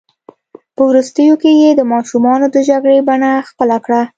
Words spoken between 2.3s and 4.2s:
د جګړې بڼه خپله کړه.